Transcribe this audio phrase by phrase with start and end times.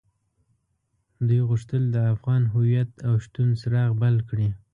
[1.27, 4.49] دوی غوښتل د افغان هويت او شتون څراغ بل کړي.